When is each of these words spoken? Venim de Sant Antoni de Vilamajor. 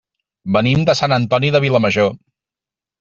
Venim 0.55 0.85
de 0.89 0.95
Sant 1.01 1.15
Antoni 1.17 1.53
de 1.57 1.63
Vilamajor. 1.67 2.13